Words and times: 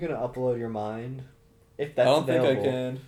gonna 0.00 0.16
upload 0.16 0.58
your 0.58 0.68
mind? 0.68 1.22
If 1.78 1.94
that's 1.94 2.06
I 2.08 2.10
don't 2.10 2.22
available, 2.24 2.46
think 2.54 2.60
I 2.60 2.70
can. 2.70 3.00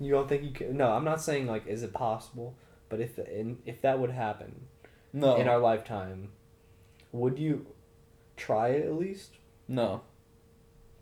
You 0.00 0.12
don't 0.12 0.28
think 0.28 0.42
you 0.44 0.50
can? 0.50 0.76
No, 0.76 0.92
I'm 0.92 1.04
not 1.04 1.20
saying 1.22 1.46
like 1.46 1.66
is 1.66 1.82
it 1.82 1.92
possible, 1.92 2.56
but 2.88 3.00
if 3.00 3.18
in, 3.18 3.58
if 3.66 3.82
that 3.82 3.98
would 3.98 4.10
happen 4.10 4.66
No. 5.12 5.36
in 5.36 5.48
our 5.48 5.58
lifetime, 5.58 6.30
would 7.12 7.38
you 7.38 7.66
try 8.36 8.68
it 8.68 8.84
at 8.86 8.94
least? 8.94 9.30
no. 9.68 10.02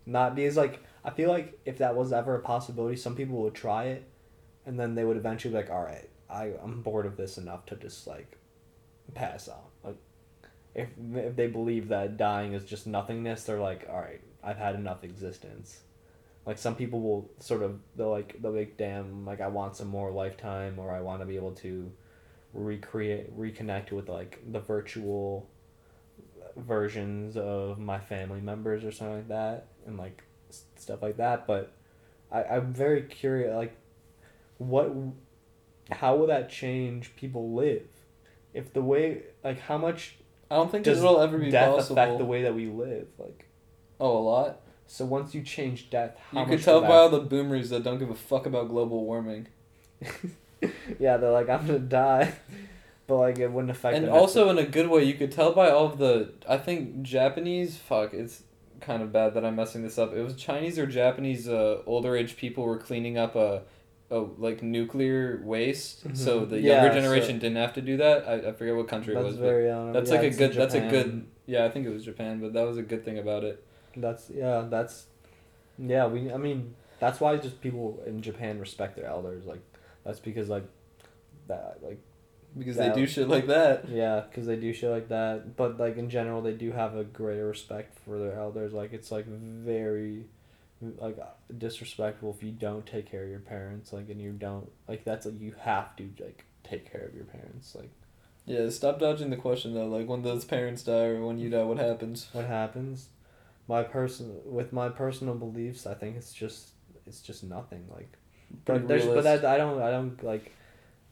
Not 0.05 0.35
because 0.35 0.57
like 0.57 0.79
I 1.05 1.11
feel 1.11 1.29
like 1.29 1.59
if 1.65 1.77
that 1.77 1.95
was 1.95 2.11
ever 2.11 2.35
a 2.35 2.39
possibility, 2.41 2.95
some 2.95 3.15
people 3.15 3.37
would 3.43 3.53
try 3.53 3.85
it, 3.85 4.03
and 4.65 4.79
then 4.79 4.95
they 4.95 5.03
would 5.05 5.15
eventually 5.17 5.51
be 5.53 5.57
like, 5.57 5.69
all 5.69 5.83
right, 5.83 6.09
I 6.29 6.53
I'm 6.63 6.81
bored 6.81 7.05
of 7.05 7.17
this 7.17 7.37
enough 7.37 7.65
to 7.67 7.75
just 7.75 8.07
like 8.07 8.37
pass 9.13 9.47
on. 9.47 9.61
Like 9.83 9.97
if 10.73 10.89
if 11.13 11.35
they 11.35 11.47
believe 11.47 11.89
that 11.89 12.17
dying 12.17 12.53
is 12.53 12.65
just 12.65 12.87
nothingness, 12.87 13.43
they're 13.43 13.59
like, 13.59 13.87
all 13.89 13.99
right, 13.99 14.21
I've 14.43 14.57
had 14.57 14.75
enough 14.75 15.03
existence. 15.03 15.81
Like 16.45 16.57
some 16.57 16.75
people 16.75 17.01
will 17.01 17.29
sort 17.39 17.61
of 17.61 17.79
they'll 17.95 18.09
like 18.09 18.41
they'll 18.41 18.51
like 18.51 18.77
damn 18.77 19.25
like 19.25 19.41
I 19.41 19.47
want 19.47 19.75
some 19.75 19.87
more 19.87 20.11
lifetime 20.11 20.79
or 20.79 20.91
I 20.91 21.01
want 21.01 21.21
to 21.21 21.25
be 21.25 21.35
able 21.35 21.53
to 21.55 21.91
recreate 22.53 23.37
reconnect 23.37 23.91
with 23.91 24.09
like 24.09 24.39
the 24.51 24.59
virtual 24.59 25.47
versions 26.57 27.37
of 27.37 27.79
my 27.79 27.99
family 27.99 28.41
members 28.41 28.83
or 28.83 28.91
something 28.91 29.17
like 29.17 29.27
that 29.29 29.67
and 29.85 29.97
like 29.97 30.23
stuff 30.75 31.01
like 31.01 31.17
that 31.17 31.47
but 31.47 31.71
I, 32.31 32.43
i'm 32.43 32.73
very 32.73 33.03
curious 33.03 33.55
like 33.55 33.75
what 34.57 34.91
how 35.91 36.15
will 36.15 36.27
that 36.27 36.49
change 36.49 37.15
people 37.15 37.53
live 37.53 37.87
if 38.53 38.73
the 38.73 38.81
way 38.81 39.23
like 39.43 39.59
how 39.59 39.77
much 39.77 40.17
I 40.49 40.55
don't 40.55 40.69
think 40.69 40.83
does 40.83 40.99
it'll 40.99 41.21
ever 41.21 41.37
be 41.37 41.49
death 41.49 41.75
possible. 41.75 41.97
affect 42.01 42.17
the 42.17 42.25
way 42.25 42.43
that 42.43 42.53
we 42.53 42.67
live 42.67 43.07
like 43.17 43.47
oh, 44.01 44.17
a 44.17 44.23
lot. 44.33 44.59
so 44.87 45.05
once 45.05 45.33
you 45.33 45.41
change 45.41 45.89
death 45.89 46.17
how 46.31 46.41
you 46.41 46.47
could 46.47 46.61
tell 46.63 46.81
by 46.81 46.87
all 47.01 47.09
the 47.09 47.19
boomers 47.19 47.69
that 47.69 47.83
don't 47.83 47.99
give 47.99 48.09
a 48.09 48.15
fuck 48.15 48.45
about 48.45 48.67
global 48.67 49.05
warming. 49.05 49.47
yeah 50.99 51.17
they're 51.17 51.31
like 51.31 51.49
i'm 51.49 51.65
gonna 51.65 51.79
die. 51.79 52.33
But 53.07 53.17
like 53.17 53.39
it 53.39 53.51
wouldn't 53.51 53.71
affect 53.71 53.97
and 53.97 54.07
also 54.07 54.49
in 54.49 54.57
a 54.57 54.63
good 54.65 54.87
way 54.89 55.03
you 55.03 55.15
could 55.15 55.33
tell 55.33 55.51
by 55.53 55.69
all 55.69 55.85
of 55.85 55.97
the 55.97 56.31
i 56.47 56.57
think 56.57 57.01
japanese 57.01 57.75
fuck 57.77 58.13
it's 58.13 58.43
kind 58.79 59.01
of 59.03 59.11
bad 59.11 59.33
that 59.33 59.43
i'm 59.43 59.55
messing 59.57 59.81
this 59.83 59.97
up. 59.97 60.13
It 60.13 60.21
was 60.23 60.35
chinese 60.35 60.79
or 60.79 60.85
japanese 60.85 61.49
uh, 61.49 61.81
older 61.85 62.15
age 62.15 62.37
people 62.37 62.63
were 62.63 62.77
cleaning 62.77 63.17
up 63.17 63.35
a, 63.35 63.63
a 64.11 64.19
like 64.37 64.63
nuclear 64.63 65.41
waste. 65.43 66.15
So 66.15 66.41
Mhm. 66.41 66.49
the 66.51 66.59
Yeah, 66.61 66.73
younger 66.83 66.89
so- 66.93 67.01
generation 67.01 67.37
didn't 67.39 67.57
have 67.57 67.73
to 67.73 67.81
do 67.81 67.97
that. 67.97 68.17
I, 68.27 68.33
I 68.49 68.51
forget 68.53 68.75
what 68.77 68.87
country 68.87 69.13
it 69.13 69.21
was 69.21 69.35
very 69.35 69.69
um, 69.69 69.87
but 69.91 69.99
that's 69.99 70.11
yeah, 70.11 70.21
like 70.21 70.31
a 70.33 70.35
good 70.37 70.53
that's 70.53 70.75
a 70.75 70.79
good 70.95 71.25
yeah 71.47 71.65
i 71.65 71.69
think 71.69 71.85
it 71.87 71.89
was 71.93 72.05
japan 72.05 72.39
but 72.39 72.53
that 72.53 72.65
was 72.65 72.77
a 72.77 72.83
good 72.83 73.03
thing 73.03 73.17
about 73.19 73.43
it 73.43 73.57
That's 73.95 74.29
yeah, 74.29 74.65
that's 74.69 75.07
yeah, 75.77 76.07
we 76.07 76.31
I 76.31 76.37
mean, 76.37 76.75
that's 76.99 77.19
why 77.19 77.37
just 77.37 77.61
people 77.61 78.01
in 78.05 78.21
Japan 78.21 78.59
respect 78.59 78.95
their 78.95 79.07
elders 79.07 79.45
like 79.45 79.61
that's 80.03 80.19
because 80.19 80.49
like 80.49 80.65
that 81.47 81.79
like 81.81 81.99
because 82.57 82.75
That- 82.75 82.95
they 82.95 83.01
do 83.01 83.07
shit 83.07 83.27
like 83.27 83.47
that. 83.47 83.87
Yeah, 83.89 84.23
cuz 84.33 84.45
they 84.45 84.57
do 84.57 84.73
shit 84.73 84.91
like 84.91 85.07
that, 85.09 85.55
but 85.55 85.79
like 85.79 85.97
in 85.97 86.09
general 86.09 86.41
they 86.41 86.53
do 86.53 86.71
have 86.71 86.95
a 86.95 87.03
greater 87.03 87.47
respect 87.47 87.97
for 87.99 88.19
their 88.19 88.33
elders 88.33 88.73
like 88.73 88.93
it's 88.93 89.11
like 89.11 89.25
very 89.25 90.25
like 90.97 91.17
disrespectful 91.55 92.35
if 92.35 92.43
you 92.43 92.51
don't 92.51 92.85
take 92.85 93.05
care 93.09 93.23
of 93.23 93.29
your 93.29 93.39
parents 93.39 93.93
like 93.93 94.09
and 94.09 94.19
you 94.19 94.31
don't 94.31 94.71
like 94.87 95.03
that's 95.03 95.27
like 95.27 95.39
you 95.39 95.53
have 95.59 95.95
to 95.95 96.09
like 96.19 96.43
take 96.63 96.91
care 96.91 97.01
of 97.01 97.13
your 97.15 97.25
parents 97.25 97.75
like. 97.75 97.89
Yeah 98.45 98.67
stop 98.69 98.99
dodging 98.99 99.29
the 99.29 99.37
question 99.37 99.75
though 99.75 99.87
like 99.87 100.07
when 100.07 100.23
those 100.23 100.43
parents 100.45 100.83
die 100.83 101.05
or 101.05 101.23
when 101.23 101.37
you 101.37 101.49
die 101.49 101.63
what 101.63 101.77
happens? 101.77 102.27
What 102.33 102.45
happens 102.45 103.09
my 103.75 103.83
person 103.83 104.25
with 104.57 104.69
my 104.81 104.89
personal 105.03 105.35
beliefs 105.45 105.81
i 105.93 105.95
think 105.99 106.17
it's 106.19 106.33
just 106.33 106.71
it's 107.07 107.21
just 107.21 107.41
nothing 107.43 107.83
like 107.95 108.11
but 108.65 108.87
there's 108.87 109.05
but 109.05 109.23
that 109.23 109.45
i 109.45 109.57
don't 109.61 109.81
i 109.81 109.89
don't 109.95 110.21
like 110.23 110.51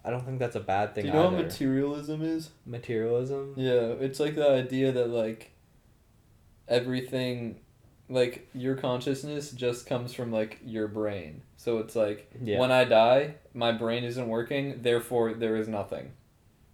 i 0.04 0.10
don't 0.10 0.26
think 0.26 0.40
that's 0.40 0.56
a 0.64 0.66
bad 0.74 0.94
thing 0.94 1.04
do 1.04 1.08
you 1.08 1.14
know 1.14 1.28
either. 1.28 1.38
what 1.38 1.46
materialism 1.46 2.22
is 2.22 2.50
materialism 2.66 3.54
Yeah, 3.56 4.06
it's 4.06 4.20
like 4.20 4.36
the 4.36 4.50
idea 4.64 4.92
that 4.92 5.10
like 5.10 5.52
everything 6.68 7.60
like 8.10 8.50
your 8.54 8.76
consciousness 8.76 9.52
just 9.52 9.86
comes 9.86 10.14
from 10.14 10.32
like 10.32 10.60
your 10.66 10.88
brain. 10.88 11.44
So 11.58 11.78
it's 11.80 11.96
like 11.96 12.30
yeah 12.42 12.60
when 12.60 12.72
I 12.72 12.84
die, 12.86 13.36
my 13.54 13.72
brain 13.72 14.04
isn't 14.04 14.28
working, 14.28 14.82
therefore 14.82 15.34
there 15.34 15.56
is 15.56 15.68
nothing. 15.68 16.12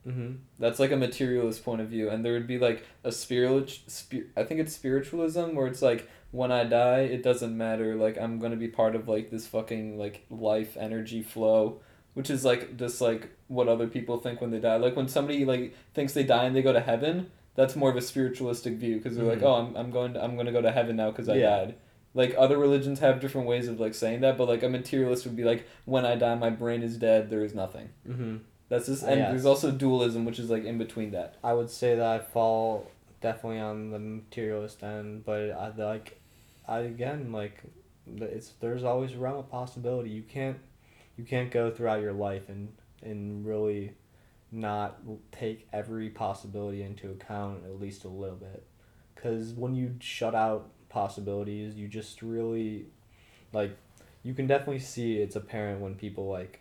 Mm-hmm. 0.07 0.31
That's 0.59 0.79
like 0.79 0.91
a 0.91 0.97
materialist 0.97 1.63
point 1.65 1.81
of 1.81 1.87
view 1.87 2.09
and 2.09 2.23
there 2.23 2.33
would 2.33 2.47
be 2.47 2.59
like 2.59 2.83
a 3.03 3.11
spiritual 3.11 3.67
spir- 3.87 4.27
I 4.37 4.43
think 4.43 4.59
it's 4.59 4.73
spiritualism 4.73 5.55
where 5.55 5.67
it's 5.67 5.81
like 5.81 6.09
when 6.31 6.51
I 6.51 6.63
die, 6.65 6.99
it 7.01 7.23
doesn't 7.23 7.57
matter 7.57 7.95
like 7.95 8.17
I'm 8.17 8.39
going 8.39 8.51
to 8.51 8.57
be 8.57 8.67
part 8.67 8.95
of 8.95 9.07
like 9.07 9.31
this 9.31 9.47
fucking 9.47 9.97
like 9.97 10.25
life 10.29 10.77
energy 10.77 11.21
flow 11.23 11.79
which 12.13 12.29
is 12.29 12.45
like 12.45 12.77
just 12.77 13.01
like 13.01 13.29
what 13.47 13.67
other 13.67 13.87
people 13.87 14.17
think 14.17 14.39
when 14.39 14.49
they 14.49 14.59
die. 14.59 14.77
Like 14.77 14.95
when 14.95 15.09
somebody 15.09 15.43
like 15.43 15.75
thinks 15.93 16.13
they 16.13 16.23
die 16.23 16.45
and 16.45 16.55
they 16.55 16.61
go 16.61 16.71
to 16.71 16.79
heaven, 16.79 17.29
that's 17.55 17.75
more 17.75 17.89
of 17.89 17.97
a 17.97 18.01
spiritualistic 18.01 18.75
view 18.75 18.95
because 18.97 19.17
they're 19.17 19.25
like, 19.25 19.39
Mhm. 19.39 19.43
oh, 19.43 19.55
I'm, 19.55 19.75
I'm 19.75 19.91
going 19.91 20.13
to 20.13 20.23
I'm 20.23 20.35
going 20.35 20.45
to 20.45 20.53
go 20.53 20.61
to 20.61 20.71
heaven 20.71 20.95
now 20.95 21.11
because 21.11 21.27
I 21.27 21.35
Yeah. 21.35 21.49
died. 21.57 21.75
Like 22.13 22.33
other 22.37 22.57
religions 22.57 22.99
have 23.01 23.19
different 23.19 23.47
ways 23.47 23.67
of 23.67 23.81
like 23.81 23.93
saying 23.93 24.21
that, 24.21 24.37
but 24.37 24.47
like 24.47 24.63
a 24.63 24.69
materialist 24.69 25.25
would 25.25 25.35
be 25.35 25.43
like, 25.43 25.67
when 25.83 26.05
I 26.05 26.15
die, 26.15 26.35
my 26.35 26.49
brain 26.49 26.83
is 26.83 26.95
dead. 26.95 27.29
There 27.29 27.43
is 27.43 27.53
nothing. 27.53 27.89
Mm-hmm. 28.07 28.37
That's 28.83 29.03
Ah, 29.03 29.07
and 29.07 29.19
yes. 29.19 29.29
there's 29.31 29.45
also 29.45 29.71
dualism, 29.71 30.25
which 30.25 30.39
is 30.39 30.49
like 30.49 30.63
in 30.65 30.77
between 30.77 31.11
that. 31.11 31.35
i 31.43 31.53
would 31.53 31.69
say 31.69 31.95
that 31.95 32.05
i 32.05 32.19
fall 32.19 32.89
definitely 33.21 33.59
on 33.59 33.89
the 33.91 33.99
materialist 33.99 34.83
end 34.83 35.25
but 35.25 35.49
i 35.51 35.71
like 35.77 36.19
i 36.67 36.79
again 36.79 37.31
like 37.31 37.63
it's 38.17 38.49
there's 38.59 38.83
always 38.83 39.13
a 39.13 39.17
realm 39.17 39.37
of 39.37 39.49
possibility 39.49 40.09
you 40.11 40.21
can't 40.21 40.57
you 41.17 41.23
can't 41.23 41.49
go 41.49 41.71
throughout 41.71 42.01
your 42.01 42.13
life 42.13 42.49
and 42.49 42.69
and 43.01 43.45
really 43.45 43.93
not 44.51 44.99
take 45.31 45.67
every 45.73 46.09
possibility 46.09 46.81
into 46.83 47.09
account 47.09 47.63
at 47.65 47.79
least 47.79 48.03
a 48.03 48.07
little 48.07 48.35
bit 48.35 48.63
because 49.15 49.53
when 49.53 49.73
you 49.75 49.95
shut 49.99 50.35
out 50.35 50.69
possibilities 50.89 51.75
you 51.75 51.87
just 51.87 52.21
really 52.21 52.85
like 53.53 53.75
you 54.23 54.33
can 54.33 54.45
definitely 54.47 54.79
see 54.79 55.17
it's 55.17 55.35
apparent 55.35 55.81
when 55.81 55.95
people 55.95 56.27
like 56.29 56.59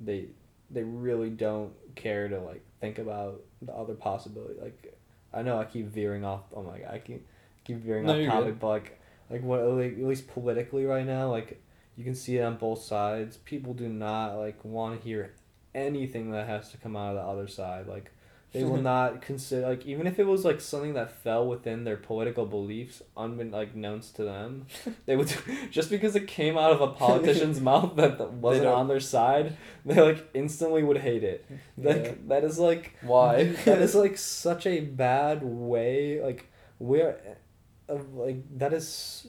they 0.00 0.26
they 0.70 0.82
really 0.82 1.30
don't 1.30 1.72
care 1.94 2.28
to 2.28 2.38
like 2.40 2.62
think 2.80 2.98
about 2.98 3.40
the 3.62 3.72
other 3.72 3.94
possibility 3.94 4.54
like 4.60 4.94
i 5.32 5.42
know 5.42 5.58
i 5.58 5.64
keep 5.64 5.86
veering 5.86 6.24
off 6.24 6.42
oh 6.54 6.62
my 6.62 6.78
god 6.78 6.90
i 6.92 6.98
keep 6.98 7.26
keep 7.64 7.78
veering 7.78 8.06
No, 8.06 8.20
off 8.20 8.26
topic 8.26 8.44
good. 8.46 8.60
but 8.60 8.68
like 8.68 9.00
like 9.30 9.42
what 9.42 9.64
like, 9.64 9.92
at 9.92 10.04
least 10.04 10.28
politically 10.28 10.84
right 10.84 11.06
now 11.06 11.30
like 11.30 11.60
you 11.96 12.04
can 12.04 12.14
see 12.14 12.38
it 12.38 12.42
on 12.42 12.56
both 12.56 12.82
sides 12.82 13.36
people 13.38 13.74
do 13.74 13.88
not 13.88 14.36
like 14.36 14.64
want 14.64 15.00
to 15.00 15.06
hear 15.06 15.34
anything 15.74 16.30
that 16.30 16.46
has 16.46 16.70
to 16.70 16.76
come 16.76 16.96
out 16.96 17.10
of 17.10 17.16
the 17.16 17.22
other 17.22 17.48
side 17.48 17.86
like 17.86 18.12
they 18.52 18.64
will 18.64 18.76
not 18.94 19.20
consider 19.20 19.68
like 19.68 19.84
even 19.84 20.06
if 20.06 20.18
it 20.18 20.26
was 20.26 20.44
like 20.44 20.60
something 20.60 20.94
that 20.94 21.10
fell 21.10 21.46
within 21.46 21.84
their 21.84 21.96
political 21.96 22.46
beliefs 22.46 23.02
unbeknownst 23.16 24.10
like 24.10 24.16
to 24.16 24.24
them 24.24 24.66
they 25.06 25.16
would 25.16 25.32
just 25.70 25.90
because 25.90 26.16
it 26.16 26.26
came 26.26 26.56
out 26.56 26.72
of 26.72 26.80
a 26.80 26.88
politician's 26.88 27.60
mouth 27.60 27.94
that, 27.96 28.16
that 28.18 28.32
wasn't 28.32 28.66
on 28.66 28.88
their 28.88 29.00
side 29.00 29.56
they 29.84 30.00
like 30.00 30.28
instantly 30.34 30.82
would 30.82 30.98
hate 30.98 31.24
it 31.24 31.44
like 31.76 32.04
Yeah. 32.04 32.12
that 32.28 32.44
is 32.44 32.58
like 32.58 32.94
Why? 33.02 33.44
that 33.64 33.82
is 33.82 33.94
like 33.94 34.16
such 34.16 34.66
a 34.66 34.80
bad 34.80 35.42
way 35.42 36.22
like 36.22 36.50
we're 36.78 37.10
uh, 37.10 37.92
of 37.92 38.14
like 38.14 38.42
that 38.58 38.72
is 38.72 39.26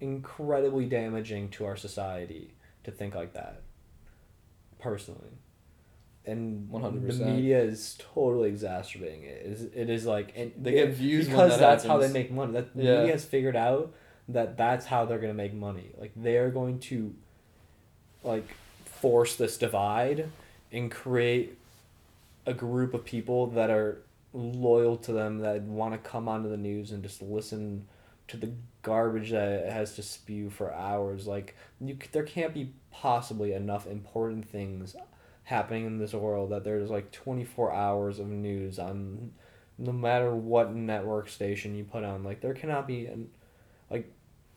incredibly 0.00 0.86
damaging 0.86 1.48
to 1.50 1.64
our 1.66 1.76
society 1.76 2.54
to 2.84 2.90
think 2.90 3.14
like 3.14 3.32
that 3.34 3.62
personally 4.78 5.28
and 6.26 6.68
100%. 6.70 7.06
the 7.18 7.24
media 7.26 7.60
is 7.62 7.96
totally 7.98 8.48
exacerbating 8.48 9.22
it. 9.24 9.42
Is 9.44 9.62
it 9.74 9.88
is 9.90 10.06
like 10.06 10.32
and 10.36 10.52
They 10.60 10.72
get 10.72 10.88
it- 10.88 10.92
views 10.94 11.26
because 11.26 11.52
that 11.52 11.60
that's 11.60 11.84
how 11.84 11.98
they 11.98 12.12
make 12.12 12.30
money. 12.30 12.52
That 12.52 12.74
the 12.76 12.82
Yeah. 12.84 12.96
media 12.98 13.12
has 13.12 13.24
figured 13.24 13.56
out 13.56 13.92
that 14.28 14.56
that's 14.56 14.86
how 14.86 15.04
they're 15.06 15.18
going 15.18 15.32
to 15.32 15.36
make 15.36 15.54
money. 15.54 15.90
Like 15.98 16.12
they're 16.14 16.50
going 16.50 16.78
to 16.80 17.14
like 18.22 18.46
force 18.84 19.36
this 19.36 19.56
divide 19.56 20.28
and 20.70 20.90
create 20.90 21.56
a 22.46 22.52
group 22.54 22.94
of 22.94 23.04
people 23.04 23.46
that 23.48 23.70
are 23.70 23.98
loyal 24.32 24.96
to 24.98 25.12
them 25.12 25.38
that 25.38 25.62
want 25.62 25.92
to 25.92 26.08
come 26.10 26.28
onto 26.28 26.48
the 26.48 26.56
news 26.56 26.92
and 26.92 27.02
just 27.02 27.20
listen 27.22 27.86
to 28.28 28.36
the 28.36 28.50
garbage 28.82 29.30
that 29.30 29.48
it 29.48 29.72
has 29.72 29.96
to 29.96 30.02
spew 30.02 30.50
for 30.50 30.72
hours. 30.72 31.26
Like 31.26 31.56
you 31.80 31.96
there 32.12 32.22
can't 32.24 32.54
be 32.54 32.72
possibly 32.92 33.52
enough 33.52 33.86
important 33.86 34.48
things 34.48 34.94
happening 35.50 35.84
in 35.84 35.98
this 35.98 36.12
world 36.12 36.50
that 36.50 36.64
there's 36.64 36.90
like 36.90 37.10
24 37.10 37.72
hours 37.72 38.18
of 38.20 38.28
news 38.28 38.78
on 38.78 39.32
no 39.78 39.90
matter 39.92 40.34
what 40.34 40.72
network 40.72 41.28
station 41.28 41.74
you 41.74 41.82
put 41.82 42.04
on 42.04 42.22
like 42.22 42.40
there 42.40 42.54
cannot 42.54 42.86
be 42.86 43.06
an 43.06 43.28
like 43.90 44.12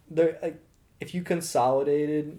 there 0.10 0.38
like 0.44 0.62
if 1.00 1.16
you 1.16 1.24
consolidated 1.24 2.38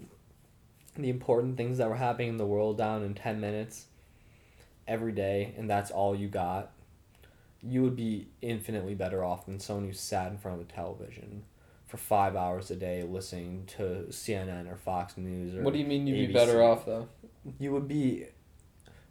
the 0.95 1.09
important 1.09 1.57
things 1.57 1.77
that 1.79 1.89
were 1.89 1.95
happening 1.95 2.29
in 2.29 2.37
the 2.37 2.45
world 2.45 2.77
down 2.77 3.03
in 3.03 3.13
10 3.13 3.41
minutes 3.41 3.87
every 4.87 5.11
day 5.11 5.53
and 5.57 5.69
that's 5.69 5.91
all 5.91 6.15
you 6.15 6.29
got 6.29 6.71
you 7.61 7.81
would 7.83 7.95
be 7.95 8.27
infinitely 8.41 8.95
better 8.95 9.23
off 9.23 9.45
than 9.45 9.59
someone 9.59 9.85
who 9.85 9.93
sat 9.93 10.31
in 10.31 10.37
front 10.37 10.61
of 10.61 10.67
a 10.67 10.71
television 10.71 11.43
for 11.87 11.97
five 11.97 12.35
hours 12.35 12.71
a 12.71 12.75
day 12.75 13.03
listening 13.03 13.65
to 13.67 14.05
CNN 14.09 14.71
or 14.71 14.77
Fox 14.77 15.17
News 15.17 15.55
or 15.55 15.61
What 15.61 15.73
do 15.73 15.79
you 15.79 15.85
mean 15.85 16.07
you'd 16.07 16.27
be 16.27 16.33
better 16.33 16.63
off 16.63 16.85
though? 16.85 17.09
you 17.59 17.71
would 17.71 17.87
be 17.87 18.25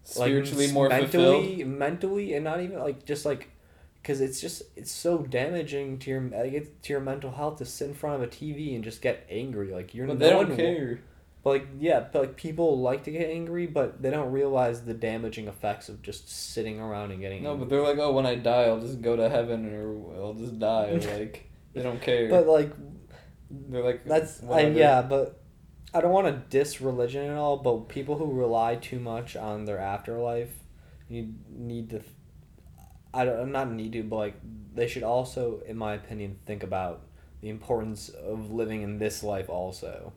Spiritually 0.05 0.67
like, 0.67 0.75
more 0.75 0.91
fulfilled. 0.91 1.45
mentally, 1.45 1.65
mentally, 1.65 2.35
and 2.35 2.45
not 2.45 2.61
even 2.61 2.79
like 2.79 3.05
just 3.05 3.25
like, 3.25 3.49
because 4.03 4.21
it's 4.21 4.41
just 4.41 4.63
it's 4.77 4.93
so 4.93 5.19
damaging 5.19 5.99
to 6.01 6.11
your 6.11 6.21
like, 6.21 6.53
it's, 6.53 6.69
to 6.83 6.93
your 6.93 7.01
mental 7.01 7.33
health 7.33 7.57
to 7.59 7.65
sit 7.65 7.89
in 7.89 7.95
front 7.95 8.17
of 8.17 8.23
a 8.23 8.31
TV 8.31 8.75
and 8.75 8.85
just 8.85 9.01
get 9.03 9.27
angry. 9.31 9.73
Like 9.73 9.95
you're 9.95 10.07
But 10.07 10.19
no 10.19 10.25
they 10.27 10.31
don't 10.31 10.57
care. 10.57 11.01
But 11.43 11.51
like 11.51 11.69
yeah, 11.79 12.07
but 12.13 12.21
like 12.21 12.37
people 12.37 12.81
like 12.81 13.05
to 13.05 13.11
get 13.11 13.29
angry, 13.31 13.67
but 13.67 14.01
they 14.01 14.11
don't 14.11 14.31
realize 14.33 14.85
the 14.85 14.95
damaging 14.95 15.47
effects 15.49 15.89
of 15.89 16.01
just 16.03 16.31
sitting 16.31 16.81
around 16.81 17.11
and 17.11 17.21
getting 17.21 17.43
No, 17.43 17.53
angry. 17.53 17.65
but 17.67 17.71
they're 17.71 17.83
like, 17.83 17.99
oh, 17.99 18.13
when 18.13 18.27
I 18.27 18.35
die, 18.35 18.65
I'll 18.65 18.81
just 18.81 19.03
go 19.03 19.17
to 19.17 19.29
heaven 19.29 19.75
or 19.75 20.23
I'll 20.23 20.35
just 20.35 20.59
die. 20.59 20.93
like 21.19 21.51
they 21.75 21.83
don't 21.83 22.01
care. 22.01 22.29
But 22.29 22.47
like 22.47 22.73
they're 23.51 23.83
like 23.83 24.05
that's 24.05 24.43
I, 24.45 24.69
yeah, 24.69 25.03
but 25.03 25.41
I 25.95 26.01
don't 26.01 26.11
want 26.11 26.27
to 26.27 26.43
diss 26.51 26.81
religion 26.81 27.31
at 27.31 27.37
all. 27.37 27.57
But 27.57 27.89
people 27.89 28.19
who 28.19 28.33
rely 28.33 28.75
too 28.75 28.99
much 28.99 29.37
on 29.37 29.65
their 29.65 29.79
afterlife, 29.79 30.53
you 31.09 31.35
need 31.49 31.91
to. 31.91 32.03
I 33.15 33.25
don't 33.25 33.53
not 33.53 33.71
need 33.71 33.93
to, 33.93 34.03
but 34.03 34.17
like 34.17 34.35
they 34.75 34.89
should 34.89 35.05
also, 35.05 35.63
in 35.67 35.77
my 35.77 35.95
opinion, 35.95 36.39
think 36.45 36.65
about 36.65 37.03
the 37.41 37.49
importance 37.49 38.09
of 38.09 38.51
living 38.51 38.83
in 38.83 38.99
this 38.99 39.23
life 39.23 39.49
also. 39.49 40.13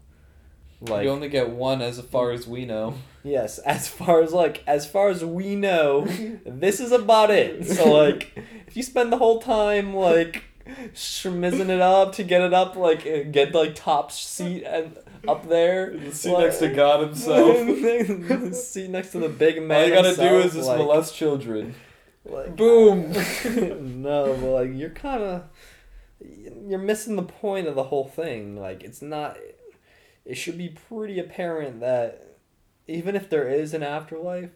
Like 0.81 1.03
you 1.03 1.09
only 1.09 1.29
get 1.29 1.49
one, 1.49 1.81
as 1.81 1.99
far 2.01 2.31
as 2.31 2.47
we 2.47 2.65
know. 2.65 2.95
Yes, 3.23 3.59
as 3.59 3.89
far 3.89 4.21
as 4.21 4.31
like 4.31 4.63
as 4.65 4.89
far 4.89 5.09
as 5.09 5.25
we 5.25 5.53
know, 5.53 6.05
this 6.45 6.79
is 6.79 6.93
about 6.93 7.29
it. 7.29 7.67
So 7.67 7.91
like, 7.91 8.31
if 8.67 8.77
you 8.77 8.83
spend 8.83 9.11
the 9.11 9.17
whole 9.17 9.41
time 9.41 9.93
like 9.93 10.45
schmizzing 10.93 11.69
it 11.69 11.81
up 11.81 12.13
to 12.15 12.23
get 12.23 12.41
it 12.41 12.53
up, 12.53 12.75
like 12.75 13.05
uh, 13.05 13.23
get 13.29 13.53
like 13.53 13.75
top 13.75 14.11
seat 14.11 14.63
and 14.63 14.97
up 15.27 15.47
there, 15.49 15.95
The 15.97 16.13
seat 16.13 16.31
like- 16.31 16.43
next 16.45 16.59
to 16.59 16.69
God 16.73 17.01
himself. 17.07 18.53
seat 18.55 18.89
next 18.89 19.11
to 19.11 19.19
the 19.19 19.29
big 19.29 19.61
man. 19.61 19.81
All 19.81 19.87
you 19.87 19.93
gotta 19.93 20.15
do 20.15 20.39
is 20.39 20.53
just 20.53 20.67
like, 20.67 20.77
molest 20.77 21.15
children. 21.15 21.75
like- 22.25 22.55
Boom. 22.55 23.11
no, 24.01 24.35
but 24.39 24.49
like 24.49 24.69
you're 24.73 24.89
kind 24.89 25.23
of 25.23 25.43
you're 26.65 26.79
missing 26.79 27.15
the 27.15 27.23
point 27.23 27.67
of 27.67 27.75
the 27.75 27.83
whole 27.83 28.05
thing. 28.07 28.55
Like 28.59 28.83
it's 28.83 29.01
not. 29.01 29.37
It 30.25 30.35
should 30.35 30.57
be 30.57 30.69
pretty 30.69 31.19
apparent 31.19 31.79
that 31.79 32.37
even 32.87 33.15
if 33.15 33.29
there 33.29 33.47
is 33.47 33.73
an 33.73 33.81
afterlife, 33.83 34.49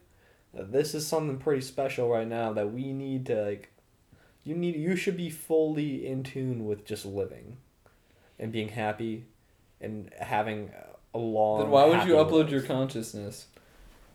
this 0.53 0.93
is 0.93 1.07
something 1.07 1.37
pretty 1.37 1.61
special 1.61 2.09
right 2.09 2.27
now 2.27 2.51
that 2.53 2.73
we 2.73 2.91
need 2.93 3.25
to 3.27 3.41
like. 3.45 3.67
You 4.43 4.55
need. 4.55 4.75
You 4.75 4.95
should 4.95 5.17
be 5.17 5.29
fully 5.29 6.05
in 6.07 6.23
tune 6.23 6.65
with 6.65 6.85
just 6.85 7.05
living, 7.05 7.57
and 8.39 8.51
being 8.51 8.69
happy, 8.69 9.25
and 9.79 10.09
having 10.19 10.71
a 11.13 11.17
long. 11.17 11.59
Then 11.61 11.69
why 11.69 11.85
would 11.85 12.07
you 12.07 12.15
upload 12.15 12.43
life. 12.43 12.51
your 12.51 12.61
consciousness? 12.63 13.47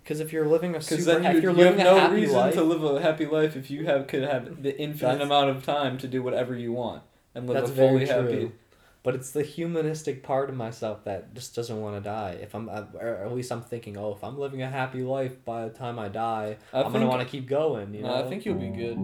Because 0.03 0.21
if 0.21 0.33
you're 0.33 0.47
living 0.47 0.71
a 0.77 0.79
Because 0.79 1.05
super, 1.05 1.19
then 1.21 1.25
if 1.27 1.35
you, 1.37 1.41
you're 1.43 1.51
you 1.53 1.65
have 1.65 1.75
living 1.77 1.81
a 1.81 1.85
no 1.91 1.99
happy 1.99 2.15
reason 2.15 2.37
life, 2.37 2.55
to 2.55 2.63
live 2.63 2.85
a 2.85 3.01
happy 3.03 3.27
life 3.27 3.57
if 3.57 3.71
you 3.71 3.87
have 3.87 4.07
could 4.07 4.23
have 4.23 4.63
the 4.63 4.77
infinite 4.79 5.13
That's- 5.19 5.27
amount 5.27 5.51
of 5.51 5.65
time 5.65 5.99
to 5.99 6.07
do 6.09 6.23
whatever 6.23 6.57
you 6.57 6.73
want 6.73 7.03
and 7.35 7.47
live 7.49 7.57
That's 7.59 7.71
a 7.71 7.75
fully 7.75 8.05
very 8.05 8.23
happy. 8.23 8.37
true. 8.37 8.53
But 9.03 9.15
it's 9.17 9.31
the 9.31 9.43
humanistic 9.45 10.23
part 10.25 10.49
of 10.51 10.57
myself 10.57 11.05
that 11.05 11.33
just 11.35 11.55
doesn't 11.55 11.81
want 11.81 11.95
to 11.97 12.01
die. 12.01 12.39
If 12.43 12.55
I'm, 12.57 12.69
uh, 12.69 12.85
or 13.01 13.09
at 13.25 13.33
least 13.33 13.53
I'm 13.53 13.63
thinking, 13.63 13.97
oh, 13.97 14.13
if 14.13 14.23
I'm 14.25 14.37
living 14.39 14.63
a 14.63 14.69
happy 14.71 15.03
life 15.03 15.45
by 15.45 15.65
the 15.69 15.71
time 15.75 15.99
I 15.99 16.09
die, 16.09 16.57
I 16.73 16.79
I'm 16.79 16.87
gonna 16.87 16.99
think- 17.01 17.11
want 17.11 17.23
to 17.23 17.29
keep 17.29 17.47
going. 17.49 17.95
You 17.95 18.03
No, 18.03 18.09
know, 18.09 18.25
I 18.25 18.29
think 18.29 18.45
you'll 18.45 18.57
be 18.59 18.69
good. 18.71 18.97